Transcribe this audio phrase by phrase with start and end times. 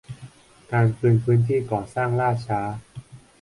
[0.71, 2.61] การคืนพื้นที่ก่อสร้างล่าช้า